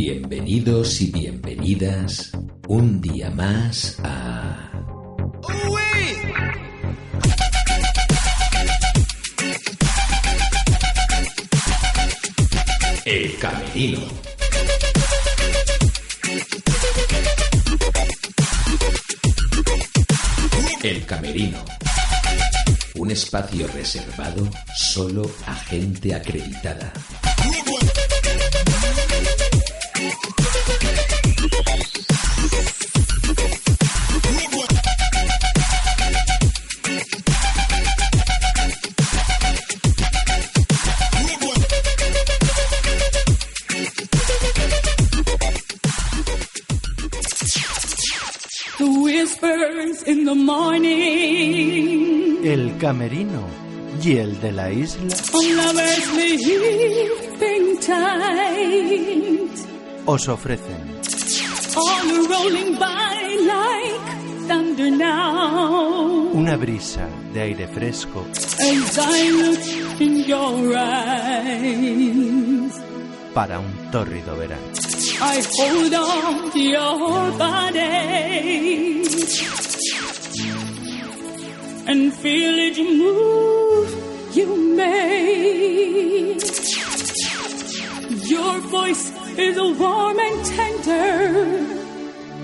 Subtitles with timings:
[0.00, 2.30] Bienvenidos y bienvenidas
[2.68, 4.70] un día más a...
[13.04, 14.00] El Camerino.
[20.80, 21.58] El Camerino.
[22.94, 26.92] Un espacio reservado solo a gente acreditada.
[52.52, 53.42] el camerino
[54.02, 55.14] y el de la isla.
[60.06, 60.98] Os ofrecen.
[66.32, 68.24] Una brisa de aire fresco.
[73.34, 74.62] Para un tórrido verano.
[81.88, 86.42] And feel each move you make.
[88.28, 89.04] Your voice
[89.38, 91.16] is warm and tender,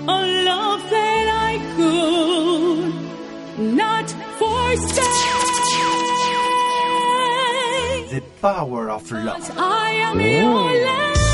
[0.07, 2.93] a love that I could
[3.77, 5.05] not forsake.
[8.09, 9.51] The power of love.
[9.57, 10.21] I am oh.
[10.21, 11.24] your lady.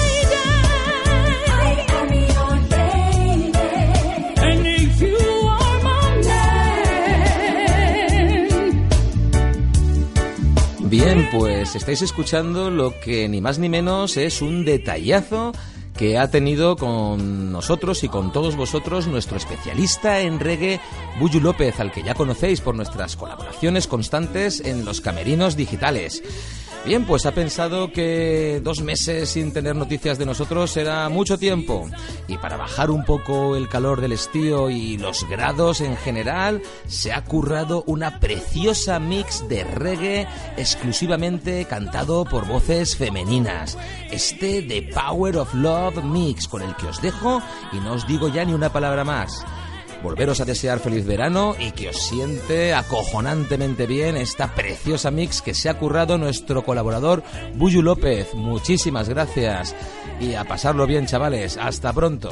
[11.03, 15.51] Bien, pues estáis escuchando lo que ni más ni menos es un detallazo
[15.97, 20.79] que ha tenido con nosotros y con todos vosotros nuestro especialista en reggae,
[21.19, 26.21] Buyu López, al que ya conocéis por nuestras colaboraciones constantes en los camerinos digitales.
[26.83, 31.87] Bien, pues ha pensado que dos meses sin tener noticias de nosotros era mucho tiempo.
[32.27, 37.13] Y para bajar un poco el calor del estío y los grados en general, se
[37.13, 40.27] ha currado una preciosa mix de reggae
[40.57, 43.77] exclusivamente cantado por voces femeninas.
[44.09, 47.43] Este The Power of Love Mix, con el que os dejo
[47.73, 49.45] y no os digo ya ni una palabra más
[50.03, 55.53] volveros a desear feliz verano y que os siente acojonantemente bien esta preciosa mix que
[55.53, 57.23] se ha currado nuestro colaborador
[57.55, 58.33] Buyu López.
[58.33, 59.75] Muchísimas gracias
[60.19, 61.57] y a pasarlo bien, chavales.
[61.57, 62.31] Hasta pronto.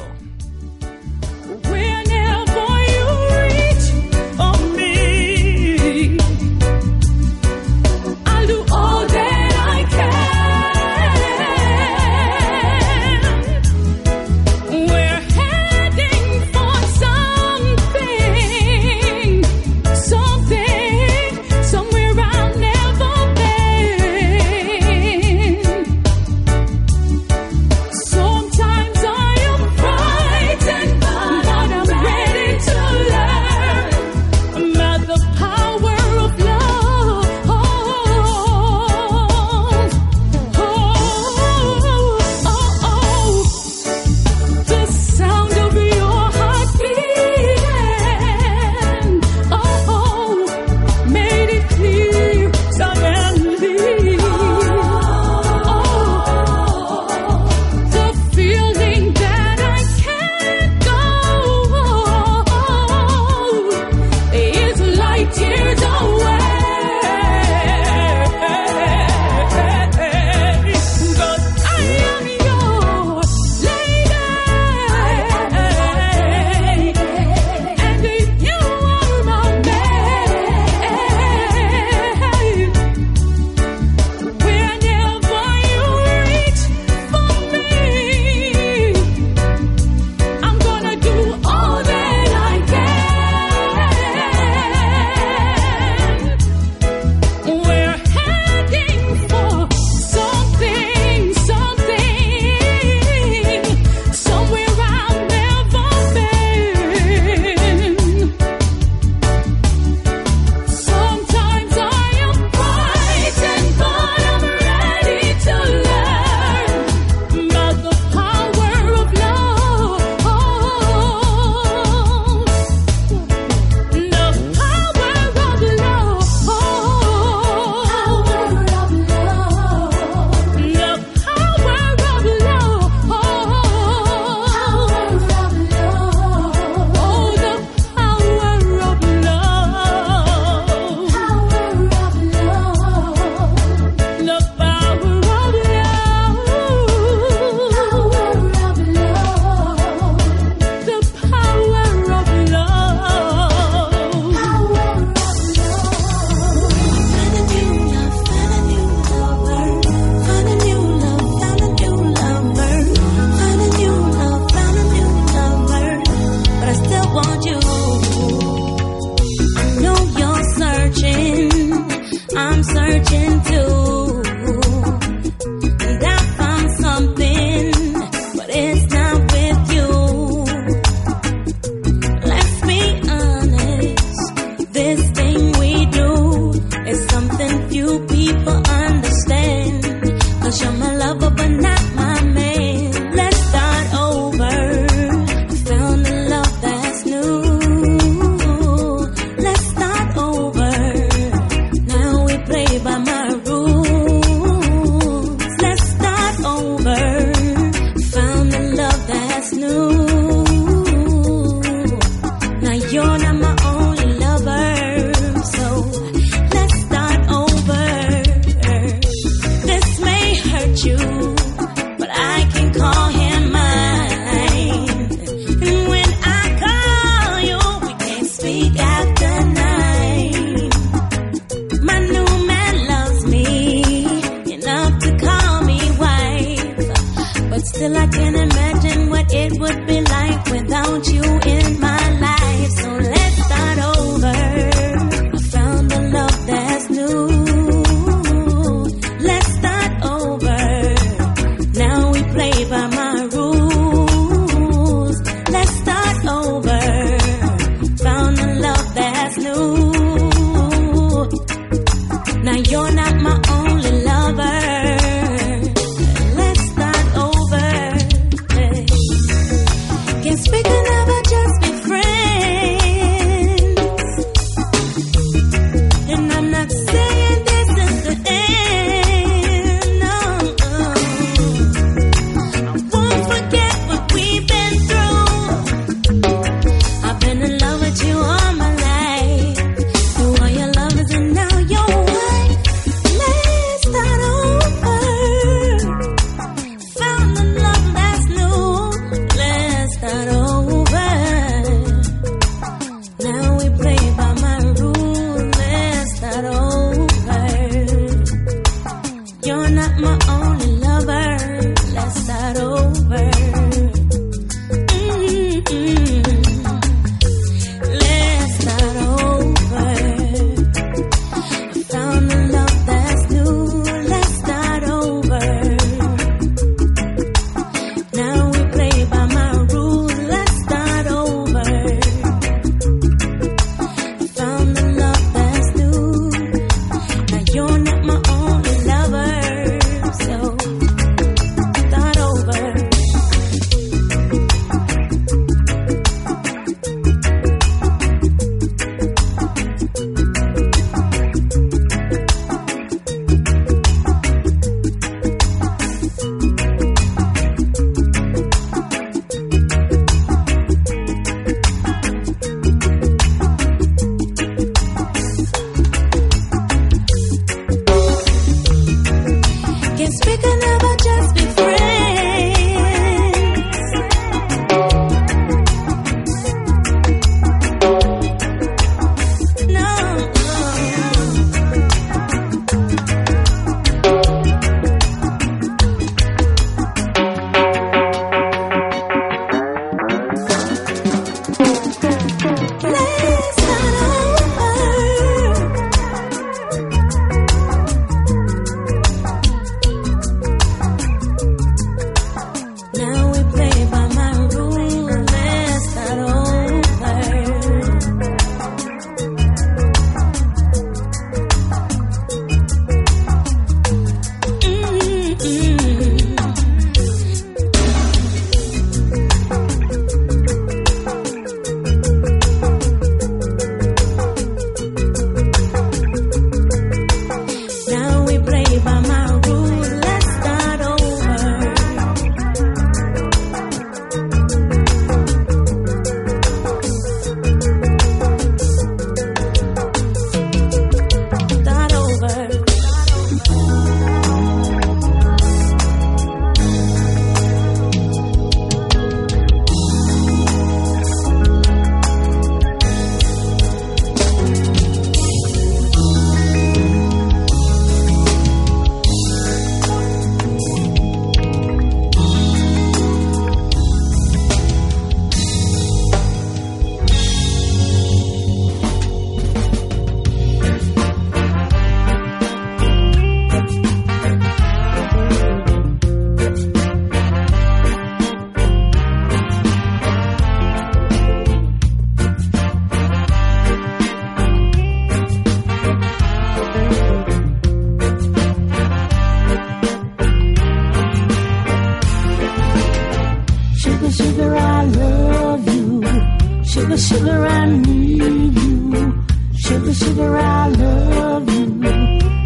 [497.58, 499.24] I need you.
[499.64, 501.66] Sugar, sugar, I love you.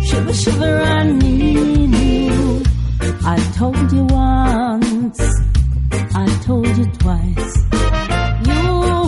[0.09, 2.63] Sugar, sugar, I need you.
[3.27, 5.21] I told you once,
[6.23, 7.55] I told you twice.
[8.49, 8.63] You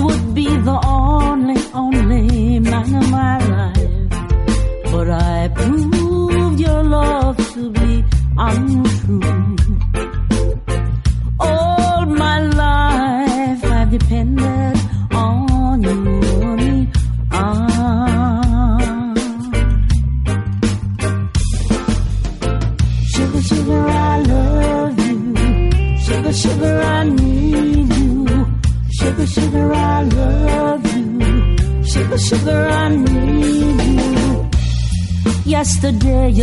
[0.04, 4.92] would be the only, only man of my life.
[4.92, 8.04] But I proved your love to be
[8.38, 9.55] untrue.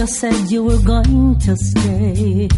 [0.04, 2.50] You said you were going to stay.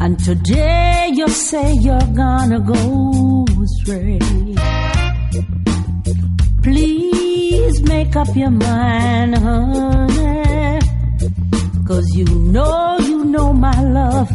[0.00, 4.18] And today you say you're gonna go astray.
[6.64, 10.80] Please make up your mind, honey.
[11.86, 14.28] Cause you know, you know my love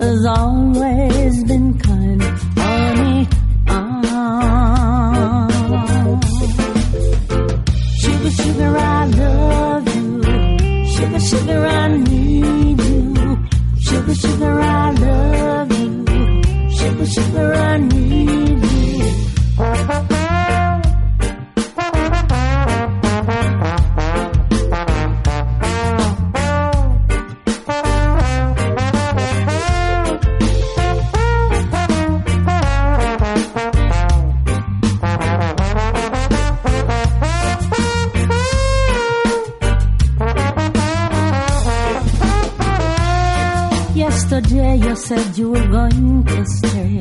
[0.00, 2.22] has always been kind,
[2.56, 3.28] honey.
[3.68, 5.48] Ah.
[8.00, 8.91] Sugar, sugar.
[11.28, 13.38] Sugar, I need you.
[13.80, 16.70] Sugar, sugar, I love you.
[16.76, 18.01] Sugar, sugar, I need
[44.02, 46.98] Yesterday you said you were going to stay.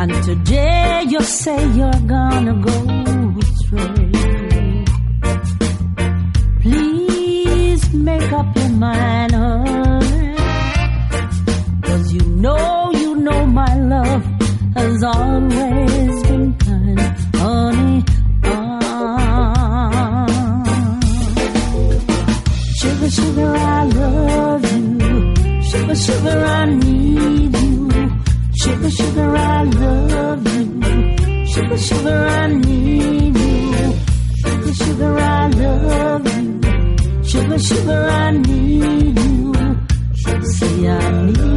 [0.00, 2.76] And today you say you're gonna go
[3.44, 4.12] astray.
[6.60, 9.29] Please make up your mind,
[31.90, 33.92] Sugar, I need you.
[34.42, 37.24] Sugar, sugar, I love you.
[37.24, 39.52] Sugar, sugar, I need you.
[40.56, 41.49] Say I need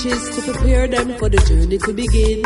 [0.00, 2.44] speeches to prepare them for the journey to begin.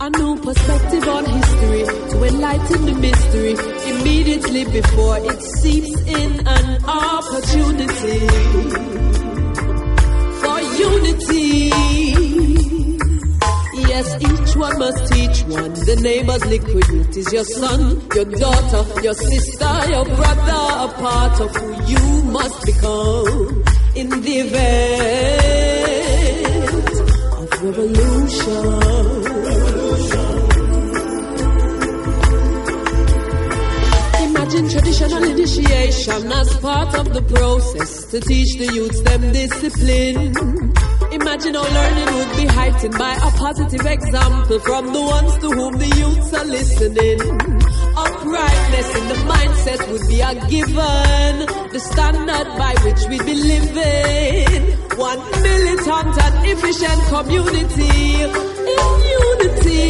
[0.00, 3.54] A new perspective on history to enlighten the mystery
[3.90, 8.18] immediately before it seeps in an opportunity
[10.40, 11.70] for unity.
[13.88, 15.72] Yes, each one must teach one.
[15.72, 21.54] The neighbor's liquid is your son, your daughter, your sister, your brother, a part of
[21.56, 25.81] who you must become in the event
[27.62, 29.52] of revolution.
[34.22, 40.34] Imagine traditional initiation as part of the process to teach the youths them discipline.
[41.12, 45.78] Imagine how learning would be heightened by a positive example from the ones to whom
[45.78, 47.20] the youths are listening.
[47.96, 54.81] Uprightness in the mindset would be a given, the standard by which we'd be living.
[54.96, 58.30] One militant and efficient community in
[59.18, 59.82] unity.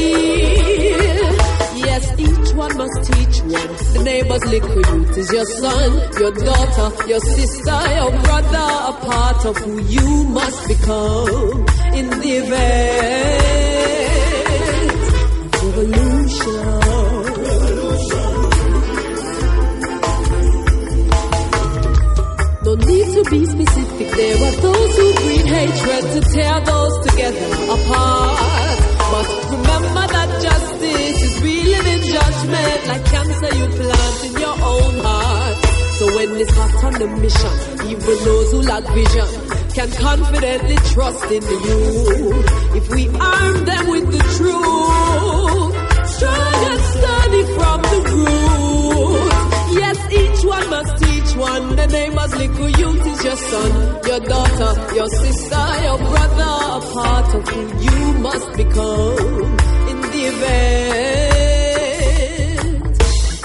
[1.85, 3.73] Yes, each one must teach one.
[3.95, 9.45] The neighbor's liquid youth is your son, your daughter, your sister, your brother, a part
[9.47, 13.73] of who you must become in the event
[15.55, 17.12] of revolution.
[22.73, 24.09] No need to be specific.
[24.17, 28.79] There are those who breed hatred to tear those together apart.
[29.13, 34.95] But remember that justice is real in judgment, like cancer you plant in your own
[35.05, 35.57] heart.
[35.99, 37.55] So when it's hot on the mission,
[37.93, 39.29] even those who lack vision
[39.77, 42.43] can confidently trust in you.
[42.73, 45.77] If we arm them with the truth,
[46.09, 49.43] strong and sturdy from the root.
[49.77, 50.82] Yes, each one must
[51.43, 51.77] one.
[51.77, 53.73] The neighbor's little youth is your son,
[54.09, 59.59] your daughter, your sister, your brother, a part of who you must become
[59.91, 61.03] in the event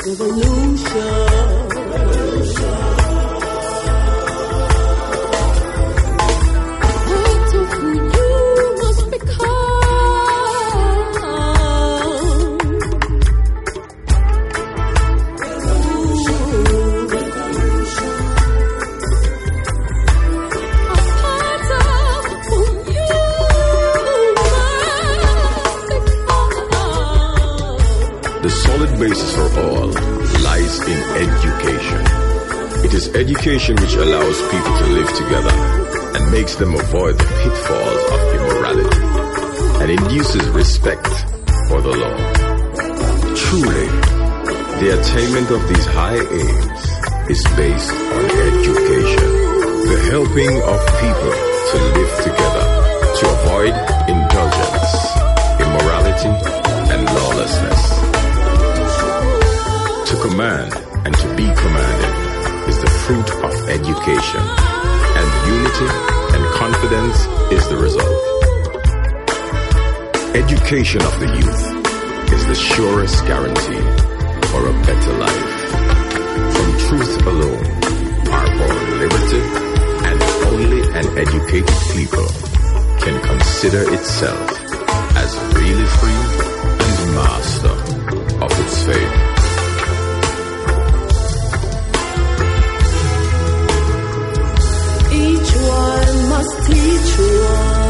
[0.08, 1.67] revolution.
[30.88, 32.02] In education.
[32.86, 35.56] It is education which allows people to live together
[36.16, 39.04] and makes them avoid the pitfalls of immorality
[39.84, 41.08] and induces respect
[41.68, 42.18] for the law.
[43.36, 43.88] Truly,
[44.80, 46.84] the attainment of these high aims
[47.30, 49.30] is based on education,
[49.92, 51.34] the helping of people
[51.72, 52.66] to live together,
[53.20, 53.74] to avoid
[60.22, 60.74] command
[61.06, 62.14] and to be commanded
[62.68, 65.90] is the fruit of education, and unity
[66.36, 67.20] and confidence
[67.52, 68.24] is the result.
[70.36, 73.86] Education of the youth is the surest guarantee
[74.50, 75.54] for a better life.
[76.54, 77.68] From truth alone
[78.32, 79.44] are born liberty,
[80.08, 82.28] and only an educated people
[83.00, 84.52] can consider itself
[85.16, 86.22] as really free
[86.86, 87.76] and master
[88.44, 89.27] of its fate.
[95.68, 97.87] One must teach one.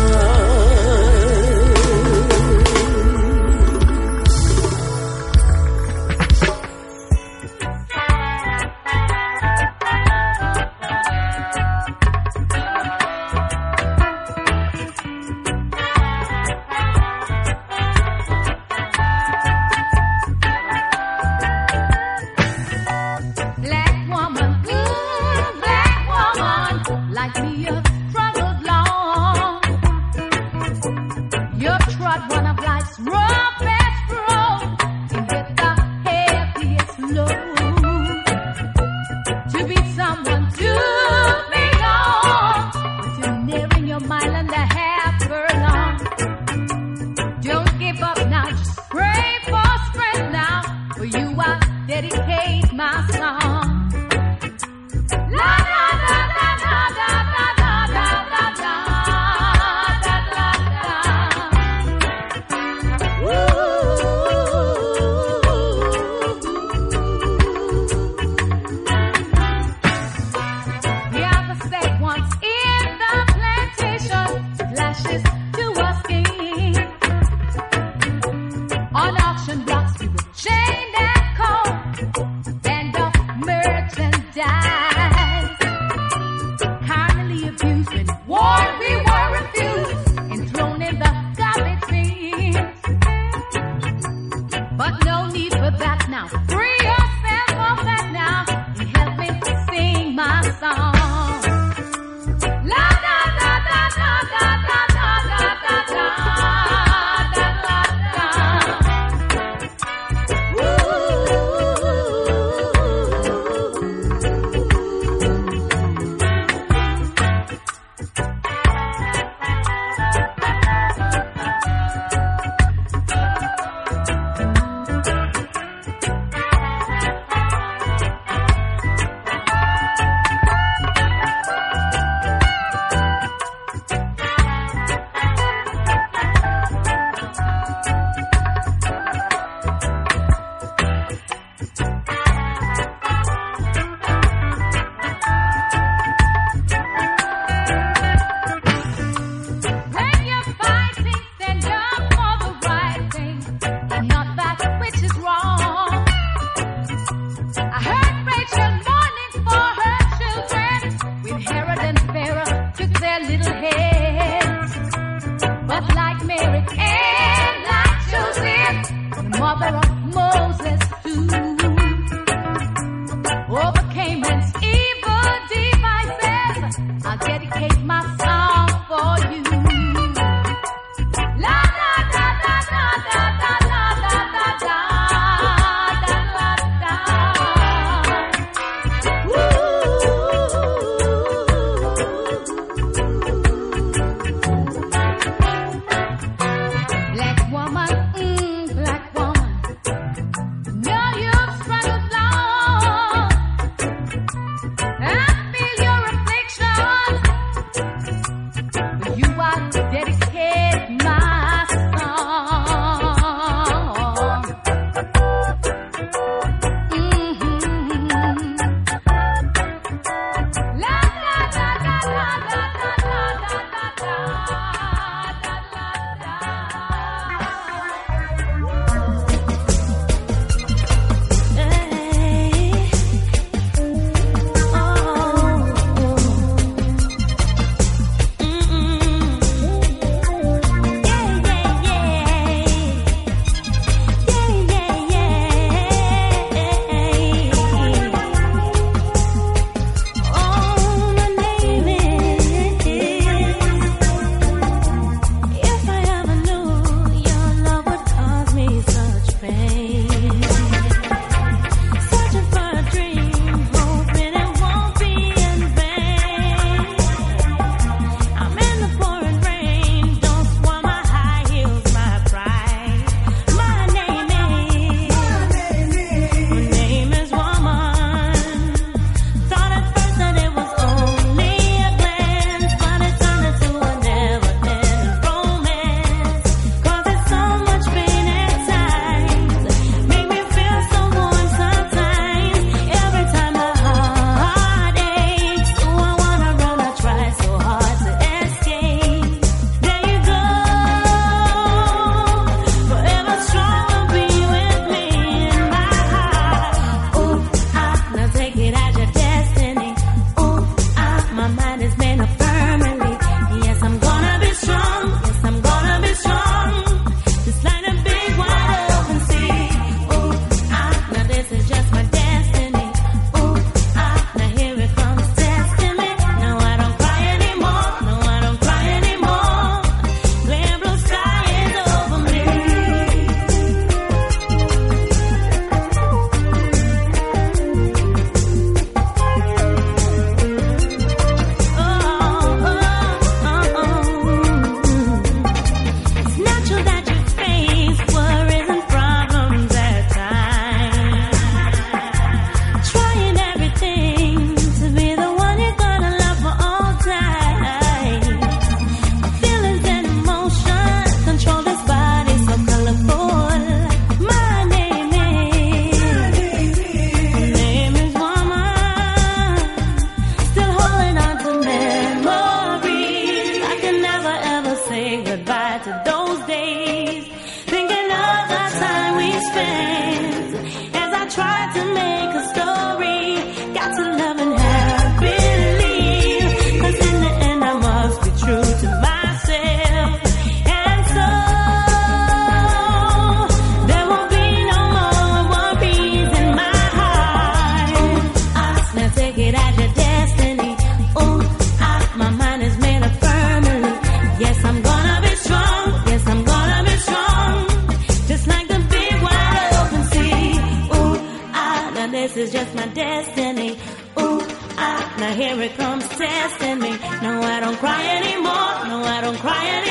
[419.47, 419.86] crying